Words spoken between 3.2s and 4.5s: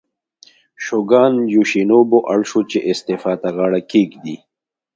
ته غاړه کېږدي.